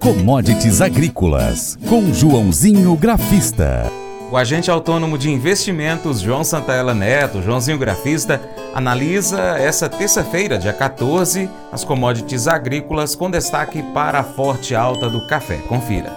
Commodities 0.00 0.80
Agrícolas, 0.80 1.78
com 1.86 2.10
Joãozinho 2.10 2.96
Grafista. 2.96 3.92
O 4.30 4.36
agente 4.36 4.70
autônomo 4.70 5.18
de 5.18 5.30
investimentos 5.30 6.20
João 6.20 6.42
Santaella 6.42 6.94
Neto, 6.94 7.42
Joãozinho 7.42 7.76
Grafista, 7.76 8.40
analisa 8.74 9.58
essa 9.58 9.90
terça-feira, 9.90 10.56
dia 10.56 10.72
14, 10.72 11.50
as 11.70 11.84
commodities 11.84 12.48
agrícolas 12.48 13.14
com 13.14 13.30
destaque 13.30 13.82
para 13.92 14.20
a 14.20 14.24
forte 14.24 14.74
alta 14.74 15.10
do 15.10 15.26
café. 15.26 15.58
Confira. 15.68 16.10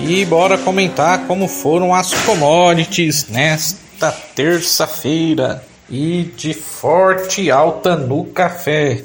E 0.00 0.24
bora 0.24 0.58
comentar 0.58 1.28
como 1.28 1.46
foram 1.46 1.94
as 1.94 2.12
commodities 2.24 3.28
nesta 3.28 4.10
terça-feira 4.34 5.62
e 5.88 6.24
de 6.36 6.52
forte 6.52 7.52
alta 7.52 7.94
no 7.94 8.24
café. 8.24 9.04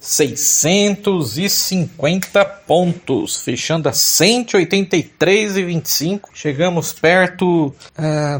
650 0.00 2.44
pontos, 2.44 3.36
fechando 3.36 3.88
a 3.88 3.92
183,25. 3.92 6.30
Chegamos 6.32 6.94
perto 6.94 7.66
uh, 7.66 7.74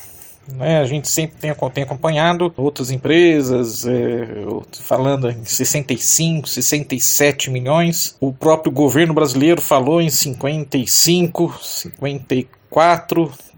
Né? 0.54 0.80
A 0.80 0.84
gente 0.84 1.08
sempre 1.08 1.36
tem, 1.38 1.54
tem 1.72 1.84
acompanhado 1.84 2.52
outras 2.56 2.90
empresas 2.90 3.86
é, 3.86 4.26
falando 4.80 5.30
em 5.30 5.44
65, 5.44 6.48
67 6.48 7.50
milhões. 7.50 8.16
O 8.20 8.32
próprio 8.32 8.72
governo 8.72 9.14
brasileiro 9.14 9.60
falou 9.60 10.00
em 10.00 10.10
55, 10.10 11.54
54. 11.62 12.57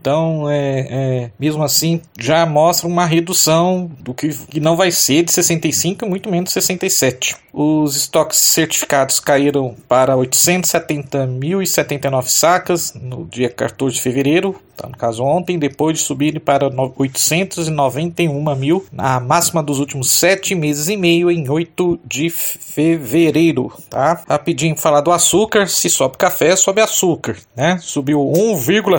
Então, 0.00 0.48
é, 0.48 0.86
é, 0.90 1.30
mesmo 1.38 1.62
assim, 1.62 2.00
já 2.18 2.46
mostra 2.46 2.88
uma 2.88 3.04
redução 3.04 3.90
do 4.00 4.14
que, 4.14 4.30
que 4.30 4.58
não 4.58 4.74
vai 4.74 4.90
ser 4.90 5.24
de 5.24 5.32
65 5.32 6.06
e 6.06 6.08
muito 6.08 6.30
menos 6.30 6.50
67. 6.52 7.36
Os 7.52 7.96
estoques 7.96 8.38
certificados 8.38 9.20
caíram 9.20 9.76
para 9.88 10.16
870.079 10.16 12.28
sacas 12.28 12.94
no 12.94 13.26
dia 13.26 13.50
14 13.50 13.96
de 13.96 14.02
fevereiro, 14.02 14.54
tá, 14.76 14.88
no 14.88 14.96
caso 14.96 15.24
ontem, 15.24 15.58
depois 15.58 15.98
de 15.98 16.04
subirem 16.04 16.38
para 16.40 16.70
891 16.96 18.54
mil, 18.54 18.86
na 18.92 19.18
máxima 19.18 19.60
dos 19.62 19.80
últimos 19.80 20.12
7 20.12 20.54
meses 20.54 20.88
e 20.88 20.96
meio, 20.96 21.28
em 21.30 21.48
8 21.48 22.00
de 22.04 22.28
fevereiro. 22.30 23.72
Tá? 23.90 24.22
Rapidinho 24.28 24.76
falar 24.76 25.00
do 25.00 25.10
açúcar: 25.10 25.66
se 25.66 25.90
sobe 25.90 26.16
café, 26.16 26.54
sobe 26.54 26.80
açúcar. 26.80 27.36
Né? 27.56 27.78
Subiu 27.82 28.20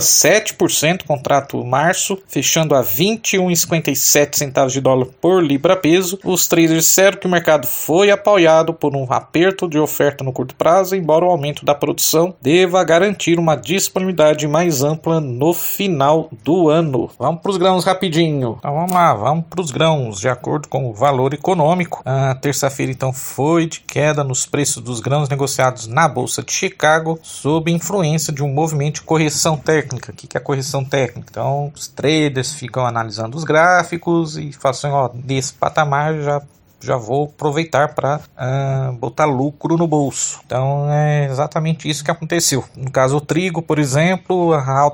1,7% 0.02 1.06
contrato 1.06 1.64
março, 1.64 2.18
fechando 2.28 2.76
a 2.76 2.84
21,57 2.84 4.36
centavos 4.36 4.74
de 4.74 4.82
dólar 4.82 5.08
por 5.20 5.44
libra 5.44 5.76
peso. 5.76 6.20
Os 6.24 6.48
traders 6.48 6.86
disseram 6.86 7.18
que 7.18 7.28
o 7.28 7.30
mercado 7.30 7.68
foi 7.68 8.10
apoiado 8.10 8.74
por 8.74 8.96
um 8.96 9.06
aperto 9.12 9.70
de 9.70 9.78
oferta 9.78 10.24
no 10.24 10.34
curto 10.34 10.56
prazo, 10.56 10.96
embora 10.96 11.26
o 11.26 11.30
aumento 11.30 11.64
da 11.64 11.76
produção 11.76 12.34
deva 12.42 12.84
garantir 12.84 13.38
uma 13.40 13.56
disponibilidade 13.56 14.48
mais 14.48 14.84
ampla 14.84 15.20
no 15.20 15.54
final 15.54 16.30
do 16.44 16.70
ano. 16.70 17.10
Vamos 17.18 17.42
para 17.42 17.52
os 17.52 17.58
grãos 17.58 17.86
rapidinho. 17.86 18.56
Então 18.60 18.74
vamos 18.74 18.92
lá, 18.92 19.14
vamos 19.14 19.46
para 19.50 19.62
os 19.62 19.72
grãos. 19.72 20.20
De 20.20 20.30
acordo 20.30 20.68
com 20.68 20.90
o 20.90 20.94
valor 20.94 21.34
econômico, 21.34 22.02
a 22.06 22.34
terça-feira 22.36 22.92
então 22.92 23.14
foi 23.14 23.68
de 23.68 23.82
queda 23.82 24.24
nos 24.24 24.46
preços 24.46 24.82
dos 24.82 25.00
grãos 25.00 25.30
negociados 25.30 25.88
na 25.88 26.08
Bolsa 26.08 26.42
de 26.42 26.52
Chicago, 26.52 27.20
sob 27.22 27.72
influência 27.72 28.34
de 28.34 28.44
um 28.44 28.52
movimento 28.52 28.96
de 28.96 29.02
correção 29.02 29.58
técnica. 29.58 29.91
O 29.98 30.14
que 30.14 30.38
é 30.38 30.40
correção 30.40 30.84
técnica? 30.84 31.28
Então 31.30 31.72
os 31.76 31.88
traders 31.88 32.54
ficam 32.54 32.86
analisando 32.86 33.38
os 33.38 33.44
gráficos 33.44 34.38
e 34.38 34.52
falam 34.52 34.78
assim, 34.78 34.88
ó, 34.88 35.08
desse 35.14 35.54
patamar 35.54 36.20
já 36.22 36.42
já 36.82 36.98
vou 36.98 37.26
aproveitar 37.26 37.94
para 37.94 38.20
ah, 38.36 38.94
botar 39.00 39.26
lucro 39.26 39.78
no 39.78 39.88
bolso. 39.88 40.42
Então 40.46 40.92
é 40.92 41.26
exatamente 41.26 41.90
isso 41.90 42.04
que 42.04 42.12
aconteceu. 42.12 42.64
No 42.76 42.92
caso 42.92 43.18
o 43.18 43.22
trigo, 43.22 43.62
por 43.62 43.80
exemplo, 43.80 44.52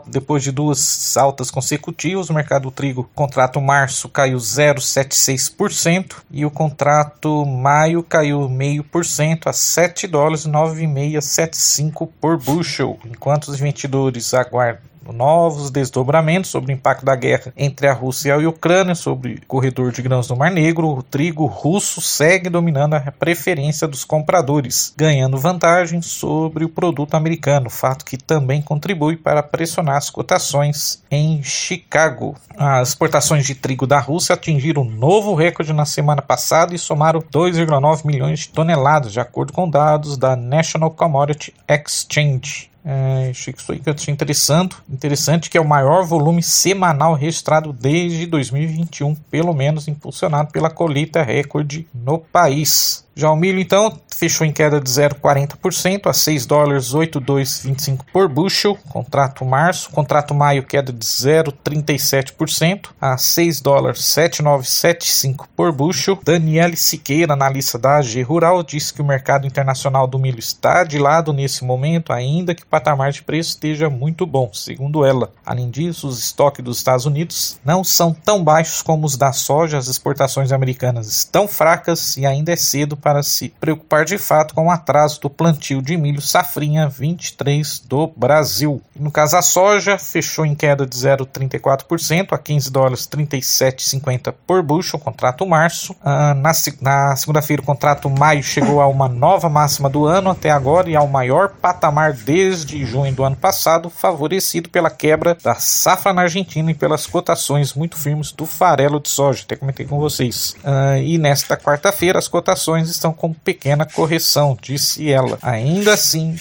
depois 0.07 0.43
de 0.43 0.51
duas 0.51 1.15
altas 1.17 1.49
consecutivas, 1.49 2.29
o 2.29 2.33
mercado 2.33 2.63
do 2.63 2.71
trigo, 2.71 3.09
contrato 3.15 3.61
março 3.61 4.09
caiu 4.09 4.37
0,76% 4.37 6.17
e 6.29 6.45
o 6.45 6.51
contrato 6.51 7.45
maio 7.45 8.03
caiu 8.03 8.49
meio 8.49 8.83
por 8.83 9.05
cento 9.05 9.47
a 9.49 9.53
7 9.53 10.07
dólares 10.07 10.45
9,675 10.45 12.07
por 12.19 12.37
bushel, 12.37 12.97
enquanto 13.05 13.47
os 13.47 13.59
investidores 13.59 14.33
aguardam 14.33 14.87
novos 15.13 15.71
desdobramentos 15.71 16.49
sobre 16.49 16.71
o 16.71 16.75
impacto 16.75 17.05
da 17.05 17.15
guerra 17.15 17.53
entre 17.55 17.87
a 17.87 17.93
Rússia 17.93 18.37
e 18.37 18.45
a 18.45 18.49
Ucrânia 18.49 18.95
sobre 18.95 19.33
o 19.35 19.45
corredor 19.45 19.91
de 19.91 20.01
grãos 20.01 20.27
do 20.27 20.35
Mar 20.35 20.51
Negro, 20.51 20.89
o 20.89 21.03
trigo 21.03 21.45
russo 21.45 22.01
segue 22.01 22.49
dominando 22.49 22.95
a 22.95 23.11
preferência 23.11 23.87
dos 23.87 24.03
compradores, 24.03 24.93
ganhando 24.95 25.37
vantagem 25.37 26.01
sobre 26.01 26.65
o 26.65 26.69
produto 26.69 27.15
americano, 27.15 27.69
fato 27.69 28.05
que 28.05 28.17
também 28.17 28.61
contribui 28.61 29.15
para 29.15 29.43
pressionar 29.43 29.97
as 29.97 30.09
cotações 30.09 31.03
em 31.09 31.41
Chicago. 31.43 32.35
As 32.57 32.89
exportações 32.89 33.45
de 33.45 33.55
trigo 33.55 33.85
da 33.85 33.99
Rússia 33.99 34.33
atingiram 34.33 34.81
um 34.81 34.89
novo 34.89 35.35
recorde 35.35 35.73
na 35.73 35.85
semana 35.85 36.21
passada 36.21 36.73
e 36.73 36.79
somaram 36.79 37.21
2,9 37.21 38.05
milhões 38.05 38.39
de 38.39 38.49
toneladas, 38.49 39.11
de 39.11 39.19
acordo 39.19 39.53
com 39.53 39.69
dados 39.69 40.17
da 40.17 40.35
National 40.35 40.91
Commodity 40.91 41.53
Exchange. 41.67 42.69
É, 42.89 43.31
achei 43.31 43.51
que 43.51 43.59
isso 43.59 43.73
aí 43.73 43.79
que 43.79 43.89
eu 43.89 43.93
achei 43.93 44.13
interessante, 44.13 44.77
interessante, 44.89 45.49
que 45.49 45.57
é 45.57 45.61
o 45.61 45.67
maior 45.67 46.05
volume 46.05 46.41
semanal 46.41 47.15
registrado 47.15 47.73
desde 47.73 48.25
2021, 48.25 49.13
pelo 49.29 49.53
menos 49.53 49.89
impulsionado 49.89 50.53
pela 50.53 50.69
colheita 50.69 51.21
recorde 51.21 51.85
no 51.93 52.17
país. 52.17 53.05
Já 53.17 53.31
o 53.31 53.35
milho, 53.35 53.59
então, 53.59 53.99
fechou 54.15 54.45
em 54.45 54.51
queda 54.51 54.79
de 54.79 54.87
0,40% 54.87 56.05
a 56.05 56.13
6 56.13 56.45
dólares 56.45 56.93
8,225 56.93 58.05
por 58.13 58.27
bushel, 58.27 58.77
contrato 58.89 59.43
março. 59.43 59.89
Contrato 59.89 60.35
maio, 60.35 60.61
queda 60.61 60.93
de 60.93 61.03
0,37% 61.03 62.89
a 63.01 63.17
6 63.17 63.59
dólares 63.59 64.05
7,975 64.05 65.49
por 65.55 65.71
bushel. 65.71 66.19
Daniele 66.23 66.75
Siqueira, 66.75 67.33
analista 67.33 67.79
da 67.79 67.97
AG 67.97 68.21
Rural, 68.21 68.61
disse 68.61 68.93
que 68.93 69.01
o 69.01 69.05
mercado 69.05 69.47
internacional 69.47 70.05
do 70.05 70.19
milho 70.19 70.37
está 70.37 70.83
de 70.83 70.99
lado 70.99 71.33
nesse 71.33 71.63
momento, 71.63 72.13
ainda 72.13 72.53
que 72.53 72.61
o 72.61 72.67
patamar 72.67 73.11
de 73.11 73.23
preço 73.23 73.49
esteja 73.49 73.89
muito 73.89 74.27
bom, 74.27 74.51
segundo 74.53 75.03
ela. 75.03 75.31
Além 75.43 75.71
disso, 75.71 76.07
os 76.07 76.19
estoques 76.19 76.63
dos 76.63 76.77
Estados 76.77 77.07
Unidos 77.07 77.59
não 77.65 77.83
são 77.83 78.13
tão 78.13 78.43
baixos 78.43 78.83
como 78.83 79.07
os 79.07 79.17
da 79.17 79.31
soja, 79.31 79.79
as 79.79 79.87
exportações 79.87 80.51
americanas 80.51 81.07
estão 81.07 81.47
fracas 81.47 82.15
e 82.15 82.23
ainda 82.23 82.51
é 82.51 82.55
cedo 82.55 82.95
para 82.95 83.06
se 83.23 83.49
preocupar 83.59 84.05
de 84.05 84.17
fato 84.17 84.53
com 84.53 84.67
o 84.67 84.71
atraso 84.71 85.19
do 85.21 85.29
plantio 85.29 85.81
de 85.81 85.97
milho 85.97 86.21
safrinha 86.21 86.87
23 86.87 87.79
do 87.79 88.07
Brasil. 88.15 88.81
No 88.95 89.11
caso, 89.11 89.37
a 89.37 89.41
soja 89.41 89.97
fechou 89.97 90.45
em 90.45 90.55
queda 90.55 90.85
de 90.85 90.95
0,34% 90.95 92.33
a 92.33 92.37
15 92.37 92.71
dólares 92.71 93.07
37,50 93.07 94.33
por 94.45 94.61
bushel, 94.61 94.99
contrato 94.99 95.45
março. 95.45 95.95
Ah, 96.03 96.33
na, 96.33 96.51
na 96.81 97.15
segunda-feira, 97.15 97.61
o 97.61 97.65
contrato 97.65 98.09
maio 98.09 98.43
chegou 98.43 98.81
a 98.81 98.87
uma 98.87 99.07
nova 99.07 99.49
máxima 99.49 99.89
do 99.89 100.05
ano 100.05 100.29
até 100.29 100.49
agora 100.49 100.89
e 100.89 100.95
ao 100.95 101.07
maior 101.07 101.49
patamar 101.49 102.13
desde 102.13 102.85
junho 102.85 103.13
do 103.13 103.23
ano 103.23 103.35
passado, 103.35 103.89
favorecido 103.89 104.69
pela 104.69 104.89
quebra 104.89 105.37
da 105.43 105.55
safra 105.55 106.13
na 106.13 106.23
Argentina 106.23 106.71
e 106.71 106.73
pelas 106.73 107.05
cotações 107.05 107.73
muito 107.73 107.97
firmes 107.97 108.31
do 108.31 108.45
farelo 108.45 108.99
de 108.99 109.09
soja. 109.09 109.43
Até 109.43 109.55
comentei 109.55 109.85
com 109.85 109.99
vocês. 109.99 110.55
Uh, 110.63 110.97
e 111.01 111.17
nesta 111.17 111.57
quarta-feira, 111.57 112.19
as 112.19 112.27
cotações 112.27 112.89
estão 112.97 113.13
com 113.13 113.33
pequena 113.33 113.85
correção, 113.85 114.57
disse 114.61 115.09
ela. 115.09 115.37
Ainda 115.41 115.93
assim, 115.93 116.37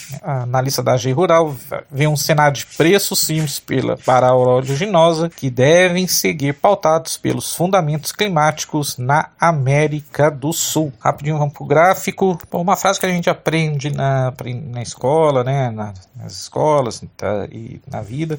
na 0.48 0.60
lista 0.60 0.82
da 0.82 0.92
AG 0.92 1.12
Rural, 1.12 1.54
vê 1.90 2.06
um 2.06 2.16
cenário 2.16 2.56
de 2.56 2.66
preços 2.66 3.24
firmes 3.24 3.58
pela, 3.58 3.96
para 3.96 4.28
a 4.28 4.34
oleaginosa 4.34 5.28
que 5.28 5.50
devem 5.50 6.06
seguir 6.06 6.54
pautados 6.54 7.16
pelos 7.16 7.54
fundamentos 7.54 8.12
climáticos 8.12 8.96
na 8.98 9.30
América 9.38 10.30
do 10.30 10.52
Sul. 10.52 10.92
Rapidinho, 10.98 11.38
vamos 11.38 11.54
para 11.54 11.64
o 11.64 11.66
gráfico. 11.66 12.38
Bom, 12.50 12.62
uma 12.62 12.76
frase 12.76 12.98
que 12.98 13.06
a 13.06 13.10
gente 13.10 13.30
aprende 13.30 13.90
na, 13.90 14.32
na 14.70 14.82
escola, 14.82 15.44
né, 15.44 15.70
na, 15.70 15.92
nas 16.14 16.32
escolas 16.32 17.02
tá, 17.16 17.46
e 17.50 17.80
na 17.86 18.02
vida, 18.02 18.38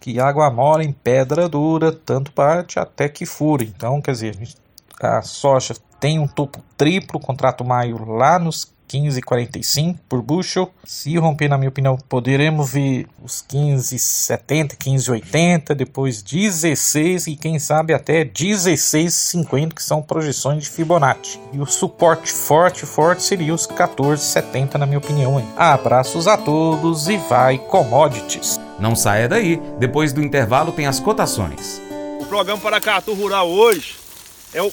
que 0.00 0.20
água 0.20 0.50
mora 0.50 0.84
em 0.84 0.92
pedra 0.92 1.48
dura, 1.48 1.92
tanto 1.92 2.32
parte 2.32 2.78
até 2.78 3.08
que 3.08 3.26
fure. 3.26 3.72
Então, 3.76 4.00
quer 4.00 4.12
dizer, 4.12 4.36
a, 4.36 4.67
a 5.06 5.22
soja 5.22 5.74
tem 6.00 6.18
um 6.18 6.28
topo 6.28 6.62
triplo, 6.76 7.20
contrato 7.20 7.64
maio 7.64 8.04
lá 8.04 8.38
nos 8.38 8.72
15,45 8.88 9.96
por 10.08 10.22
bushel. 10.22 10.72
Se 10.84 11.16
romper, 11.18 11.48
na 11.48 11.58
minha 11.58 11.68
opinião, 11.68 11.96
poderemos 12.08 12.72
ver 12.72 13.06
os 13.22 13.44
15,70, 13.46 14.76
15,80, 14.76 15.74
depois 15.74 16.22
16 16.22 17.26
e 17.26 17.36
quem 17.36 17.58
sabe 17.58 17.92
até 17.92 18.24
16,50, 18.24 19.74
que 19.74 19.82
são 19.82 20.00
projeções 20.00 20.64
de 20.64 20.70
Fibonacci. 20.70 21.38
E 21.52 21.60
o 21.60 21.66
suporte 21.66 22.32
forte, 22.32 22.86
forte 22.86 23.22
seria 23.22 23.54
os 23.54 23.66
14,70, 23.66 24.74
na 24.74 24.86
minha 24.86 24.98
opinião. 24.98 25.38
Hein? 25.38 25.46
Abraços 25.56 26.26
a 26.26 26.36
todos 26.36 27.08
e 27.08 27.18
vai 27.18 27.58
commodities. 27.58 28.58
Não 28.78 28.96
saia 28.96 29.28
daí, 29.28 29.60
depois 29.78 30.12
do 30.12 30.22
intervalo 30.22 30.72
tem 30.72 30.86
as 30.86 30.98
cotações. 30.98 31.82
O 32.20 32.24
programa 32.26 32.60
Paracatu 32.60 33.12
Rural 33.12 33.48
hoje 33.48 33.96
é 34.54 34.62
o 34.62 34.72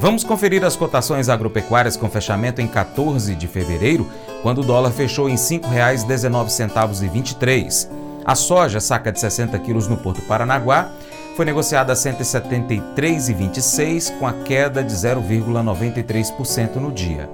Vamos 0.00 0.22
conferir 0.22 0.64
as 0.64 0.76
cotações 0.76 1.28
agropecuárias 1.28 1.96
com 1.96 2.08
fechamento 2.08 2.60
em 2.60 2.68
14 2.68 3.34
de 3.34 3.48
fevereiro, 3.48 4.06
quando 4.42 4.60
o 4.60 4.64
dólar 4.64 4.92
fechou 4.92 5.28
em 5.28 5.32
R$ 5.32 5.38
5,19,23. 5.38 7.88
A 8.24 8.36
soja, 8.36 8.78
saca 8.78 9.10
de 9.10 9.18
60 9.18 9.58
quilos 9.58 9.88
no 9.88 9.96
Porto 9.96 10.22
Paranaguá, 10.22 10.92
foi 11.34 11.44
negociada 11.44 11.92
a 11.92 11.96
R$ 11.96 12.00
173,26, 12.00 14.16
com 14.20 14.28
a 14.28 14.32
queda 14.32 14.84
de 14.84 14.94
0,93% 14.94 16.76
no 16.76 16.92
dia. 16.92 17.28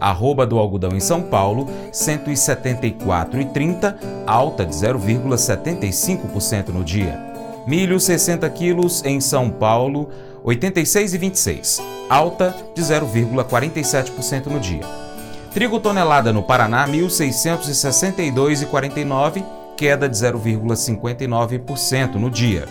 Arroba 0.00 0.44
do 0.44 0.58
algodão 0.58 0.96
em 0.96 1.00
São 1.00 1.22
Paulo, 1.22 1.66
R$ 1.66 1.92
174,30, 1.92 3.94
alta 4.26 4.66
de 4.66 4.74
0,75% 4.74 6.70
no 6.70 6.82
dia. 6.82 7.16
Milho 7.64 8.00
60 8.00 8.50
quilos 8.50 9.04
em 9.04 9.20
São 9.20 9.48
Paulo, 9.50 10.08
86,26, 10.44 11.97
alta 12.08 12.56
de 12.74 12.82
0,47% 12.82 14.46
no 14.46 14.58
dia. 14.58 14.80
Trigo 15.52 15.78
tonelada 15.80 16.32
no 16.32 16.42
Paraná, 16.42 16.88
1.662,49, 16.88 19.44
queda 19.76 20.08
de 20.08 20.16
0,59% 20.16 22.14
no 22.14 22.30
dia. 22.30 22.66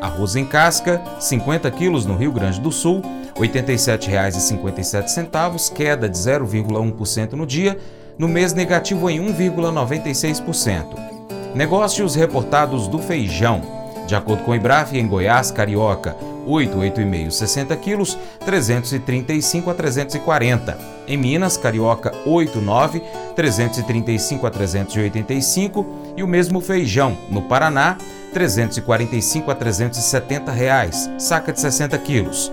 Arroz 0.00 0.34
em 0.36 0.44
casca, 0.44 1.02
50 1.18 1.68
quilos 1.70 2.06
no 2.06 2.16
Rio 2.16 2.32
Grande 2.32 2.60
do 2.60 2.72
Sul, 2.72 3.02
R$ 3.36 3.48
87,57, 3.48 5.72
queda 5.72 6.08
de 6.08 6.18
0,1% 6.18 7.32
no 7.32 7.44
dia, 7.46 7.76
no 8.18 8.28
mês 8.28 8.52
negativo 8.52 9.08
em 9.10 9.20
1,96%. 9.20 10.84
Negócios 11.54 12.14
reportados 12.14 12.86
do 12.88 12.98
feijão. 12.98 13.62
De 14.06 14.14
acordo 14.14 14.44
com 14.44 14.50
o 14.50 14.54
IBRAF, 14.54 14.98
em 14.98 15.06
Goiás, 15.06 15.50
Carioca, 15.50 16.14
8, 16.46 16.76
8,5, 16.76 17.30
60 17.30 17.76
quilos, 17.76 18.18
335 18.44 19.70
a 19.70 19.74
340. 19.74 20.78
Em 21.06 21.16
Minas, 21.16 21.56
Carioca 21.56 22.12
8, 22.26 22.60
9, 22.60 23.02
335 23.36 24.46
a 24.46 24.50
385 24.50 25.86
e 26.16 26.22
o 26.22 26.26
mesmo 26.26 26.60
feijão 26.60 27.16
no 27.30 27.42
Paraná, 27.42 27.96
345 28.32 29.50
a 29.50 29.54
370 29.54 30.52
reais, 30.52 31.10
saca 31.18 31.52
de 31.52 31.60
60 31.60 31.96
quilos. 31.98 32.52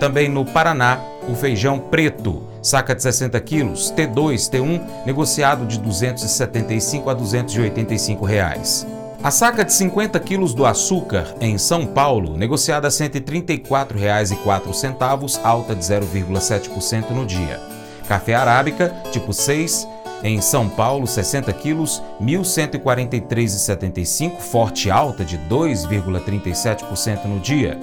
Também 0.00 0.28
no 0.28 0.44
Paraná, 0.44 0.98
o 1.28 1.34
feijão 1.34 1.78
preto, 1.78 2.42
saca 2.60 2.94
de 2.94 3.02
60 3.02 3.40
quilos, 3.40 3.92
T2, 3.92 4.50
T1, 4.50 4.82
negociado 5.06 5.64
de 5.66 5.78
275 5.78 7.08
a 7.08 7.14
285 7.14 8.24
reais. 8.24 8.86
A 9.24 9.30
saca 9.30 9.64
de 9.64 9.72
50 9.72 10.18
quilos 10.18 10.52
do 10.52 10.66
açúcar 10.66 11.36
em 11.40 11.56
São 11.56 11.86
Paulo, 11.86 12.36
negociada 12.36 12.88
a 12.88 12.90
R$ 12.90 12.96
134,04, 12.96 15.40
alta 15.44 15.76
de 15.76 15.84
0,7% 15.84 17.10
no 17.10 17.24
dia. 17.24 17.60
Café 18.08 18.34
arábica, 18.34 18.92
tipo 19.12 19.32
6, 19.32 19.86
em 20.24 20.40
São 20.40 20.68
Paulo, 20.68 21.06
60 21.06 21.52
quilos, 21.52 22.02
R$ 22.18 22.26
1.143,75, 22.26 24.40
forte 24.40 24.90
alta 24.90 25.24
de 25.24 25.38
2,37% 25.38 27.26
no 27.26 27.38
dia. 27.38 27.78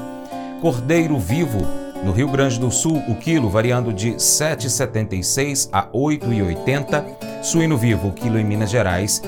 Cordeiro 0.59 1.17
vivo, 1.17 1.65
no 2.03 2.11
Rio 2.11 2.27
Grande 2.27 2.59
do 2.59 2.69
Sul, 2.69 3.01
o 3.07 3.15
quilo 3.15 3.49
variando 3.49 3.93
de 3.93 4.09
R$ 4.09 4.17
7,76 4.17 5.69
a 5.71 5.83
R$ 5.83 5.87
8,80. 5.93 7.41
Suíno 7.41 7.77
vivo, 7.77 8.09
o 8.09 8.11
quilo 8.11 8.37
em 8.37 8.43
Minas 8.43 8.69
Gerais, 8.69 9.21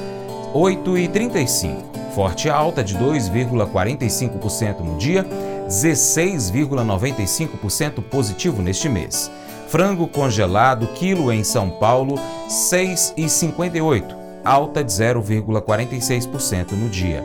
R$ 0.53 0.59
8,35 0.59 2.00
forte 2.13 2.50
alta 2.50 2.84
de 2.84 2.98
2,45% 2.98 4.80
no 4.80 4.98
dia, 4.98 5.25
16,95% 5.68 8.01
positivo 8.03 8.62
neste 8.62 8.89
mês. 8.89 9.32
Frango 9.68 10.08
congelado, 10.08 10.88
quilo 10.88 11.32
em 11.32 11.44
São 11.44 11.70
Paulo, 11.70 12.15
6,58, 12.50 14.15
alta 14.44 14.84
de 14.84 14.91
0,46% 14.91 16.72
no 16.74 16.89
dia. 16.89 17.24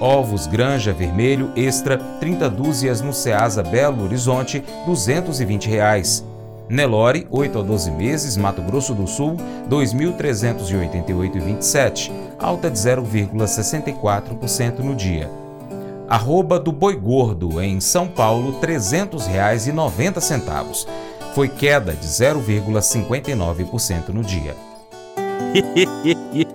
Ovos 0.00 0.46
Granja 0.46 0.92
Vermelho 0.92 1.50
Extra, 1.56 1.96
30 1.96 2.48
dúzias 2.50 3.00
no 3.00 3.12
Ceasa 3.12 3.62
Belo 3.62 4.04
Horizonte, 4.04 4.62
220 4.86 5.68
reais. 5.68 6.24
Nelore, 6.68 7.28
8 7.30 7.60
a 7.60 7.62
12 7.62 7.92
meses, 7.92 8.36
Mato 8.36 8.60
Grosso 8.60 8.92
do 8.92 9.06
Sul, 9.06 9.36
2.388,27, 9.70 12.10
alta 12.38 12.70
de 12.70 12.78
0,64% 12.78 14.80
no 14.80 14.94
dia. 14.94 15.30
Arroba 16.08 16.60
do 16.60 16.70
Boi 16.70 16.94
Gordo, 16.96 17.60
em 17.60 17.80
São 17.80 18.06
Paulo, 18.06 18.60
R$ 18.60 18.74
300,90. 18.74 20.86
Foi 21.34 21.48
queda 21.48 21.92
de 21.92 22.06
0,59% 22.06 24.10
no 24.10 24.22
dia. 24.22 24.54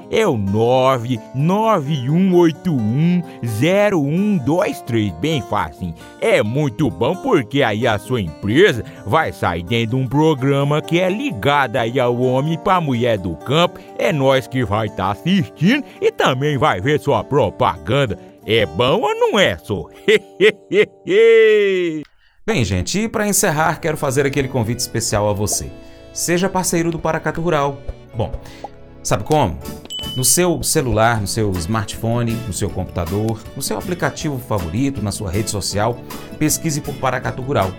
é 0.11 0.27
o 0.27 0.37
99181 0.37 3.23
0123, 3.43 5.11
bem 5.13 5.41
fácil. 5.41 5.95
É 6.19 6.43
muito 6.43 6.89
bom 6.89 7.15
porque 7.15 7.63
aí 7.63 7.87
a 7.87 7.97
sua 7.97 8.19
empresa 8.21 8.83
vai 9.05 9.31
sair 9.31 9.63
dentro 9.63 9.91
de 9.91 10.03
um 10.03 10.07
programa 10.07 10.81
que 10.81 10.99
é 10.99 11.09
ligado 11.09 11.77
aí 11.77 11.97
ao 11.99 12.19
homem 12.19 12.57
para 12.57 12.81
mulher 12.81 13.17
do 13.17 13.35
campo. 13.37 13.79
É 13.97 14.11
nós 14.11 14.47
que 14.47 14.65
vai 14.65 14.87
estar 14.87 15.05
tá 15.05 15.11
assistindo 15.11 15.85
e 16.01 16.11
também 16.11 16.57
vai 16.57 16.81
ver 16.81 16.99
sua 16.99 17.23
propaganda. 17.23 18.19
É 18.45 18.65
bom 18.65 19.01
ou 19.01 19.15
não 19.15 19.39
é, 19.39 19.57
só? 19.57 19.87
Bem, 22.45 22.65
gente, 22.65 22.99
e 22.99 23.07
para 23.07 23.27
encerrar, 23.27 23.79
quero 23.79 23.95
fazer 23.95 24.25
aquele 24.25 24.47
convite 24.47 24.79
especial 24.79 25.29
a 25.29 25.33
você. 25.33 25.71
Seja 26.11 26.49
parceiro 26.49 26.89
do 26.91 26.99
Paracato 26.99 27.39
Rural. 27.39 27.79
Bom, 28.15 28.31
sabe 29.03 29.23
como? 29.23 29.59
No 30.15 30.25
seu 30.25 30.61
celular, 30.61 31.21
no 31.21 31.27
seu 31.27 31.51
smartphone, 31.51 32.33
no 32.45 32.51
seu 32.51 32.69
computador, 32.69 33.41
no 33.55 33.61
seu 33.61 33.77
aplicativo 33.77 34.37
favorito, 34.37 35.01
na 35.01 35.11
sua 35.11 35.31
rede 35.31 35.49
social, 35.49 35.97
pesquise 36.37 36.81
por 36.81 36.93
Paracatu 36.95 37.41
Rural. 37.41 37.71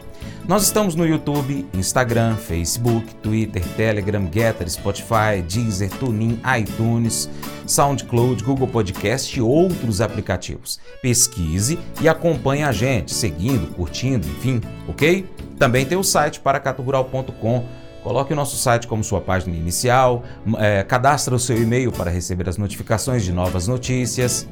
Nós 0.49 0.65
estamos 0.65 0.95
no 0.95 1.07
YouTube, 1.07 1.67
Instagram, 1.75 2.35
Facebook, 2.37 3.15
Twitter, 3.17 3.63
Telegram, 3.77 4.29
Getter, 4.33 4.69
Spotify, 4.69 5.43
Deezer, 5.47 5.91
TuneIn, 5.91 6.41
iTunes, 6.59 7.31
SoundCloud, 7.67 8.43
Google 8.43 8.67
Podcast 8.67 9.39
e 9.39 9.41
outros 9.43 10.01
aplicativos. 10.01 10.81
Pesquise 11.01 11.79
e 12.01 12.09
acompanhe 12.09 12.65
a 12.65 12.73
gente, 12.73 13.15
seguindo, 13.15 13.73
curtindo, 13.75 14.27
enfim, 14.27 14.61
ok? 14.89 15.29
Também 15.59 15.87
tem 15.87 15.97
o 15.97 16.03
site 16.03 16.41
paracaturural.com. 16.41 17.65
Coloque 18.03 18.33
o 18.33 18.37
nosso 18.37 18.57
site 18.57 18.87
como 18.87 19.05
sua 19.05 19.21
página 19.21 19.57
inicial, 19.57 20.25
é, 20.59 20.83
cadastre 20.83 21.35
o 21.35 21.39
seu 21.39 21.57
e-mail 21.57 21.93
para 21.93 22.11
receber 22.11 22.49
as 22.49 22.59
notificações 22.59 23.23
de 23.23 23.33
novas 23.33 23.69
notícias. 23.69 24.49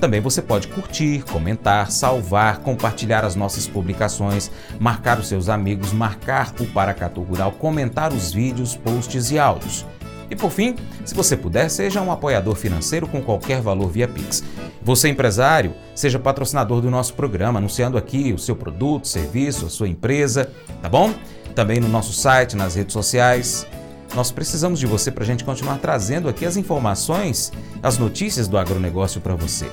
Também 0.00 0.20
você 0.20 0.40
pode 0.40 0.66
curtir, 0.68 1.22
comentar, 1.30 1.90
salvar, 1.90 2.60
compartilhar 2.60 3.22
as 3.22 3.36
nossas 3.36 3.66
publicações, 3.66 4.50
marcar 4.78 5.18
os 5.18 5.28
seus 5.28 5.50
amigos, 5.50 5.92
marcar 5.92 6.54
o 6.58 6.66
Paracatu 6.66 7.20
Rural, 7.20 7.52
comentar 7.52 8.12
os 8.12 8.32
vídeos, 8.32 8.74
posts 8.74 9.30
e 9.30 9.38
áudios. 9.38 9.84
E 10.30 10.36
por 10.36 10.50
fim, 10.50 10.76
se 11.04 11.14
você 11.14 11.36
puder, 11.36 11.68
seja 11.68 12.00
um 12.00 12.10
apoiador 12.10 12.54
financeiro 12.54 13.06
com 13.06 13.20
qualquer 13.20 13.60
valor 13.60 13.90
via 13.90 14.08
Pix. 14.08 14.42
Você, 14.82 15.08
empresário, 15.08 15.74
seja 15.94 16.18
patrocinador 16.18 16.80
do 16.80 16.90
nosso 16.90 17.12
programa, 17.12 17.58
anunciando 17.58 17.98
aqui 17.98 18.32
o 18.32 18.38
seu 18.38 18.56
produto, 18.56 19.06
serviço, 19.06 19.66
a 19.66 19.68
sua 19.68 19.88
empresa, 19.88 20.50
tá 20.80 20.88
bom? 20.88 21.12
Também 21.54 21.80
no 21.80 21.88
nosso 21.88 22.12
site, 22.12 22.56
nas 22.56 22.74
redes 22.74 22.92
sociais. 22.92 23.66
Nós 24.14 24.30
precisamos 24.32 24.80
de 24.80 24.86
você 24.86 25.10
para 25.10 25.24
a 25.24 25.26
gente 25.26 25.44
continuar 25.44 25.78
trazendo 25.78 26.28
aqui 26.28 26.44
as 26.44 26.56
informações, 26.56 27.52
as 27.82 27.98
notícias 27.98 28.48
do 28.48 28.58
agronegócio 28.58 29.20
para 29.20 29.34
você. 29.34 29.70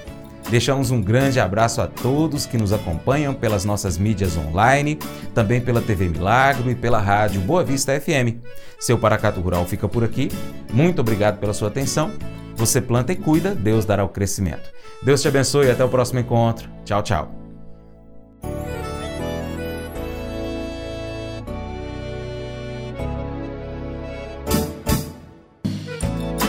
Deixamos 0.50 0.92
um 0.92 1.02
grande 1.02 1.40
abraço 1.40 1.82
a 1.82 1.88
todos 1.88 2.46
que 2.46 2.58
nos 2.58 2.72
acompanham 2.72 3.34
pelas 3.34 3.66
nossas 3.66 3.98
mídias 3.98 4.38
online, 4.38 4.98
também 5.34 5.60
pela 5.60 5.82
TV 5.82 6.08
Milagro 6.08 6.72
e 6.72 6.76
pela 6.76 7.02
rádio 7.02 7.42
Boa 7.42 7.64
Vista 7.64 8.00
FM. 8.00 8.38
Seu 8.80 8.98
Paracato 8.98 9.42
Rural 9.42 9.66
fica 9.66 9.90
por 9.90 10.04
aqui. 10.04 10.32
Muito 10.72 11.02
obrigado 11.02 11.40
pela 11.40 11.54
sua 11.54 11.68
atenção. 11.68 12.12
Você 12.56 12.80
planta 12.80 13.12
e 13.12 13.16
cuida, 13.16 13.54
Deus 13.54 13.86
dará 13.86 14.04
o 14.04 14.10
crescimento. 14.10 14.72
Deus 15.04 15.22
te 15.22 15.28
abençoe 15.28 15.68
e 15.68 15.72
até 15.72 15.84
o 15.84 15.90
próximo 15.90 16.20
encontro. 16.20 16.70
Tchau, 16.86 17.04
tchau. 17.04 17.47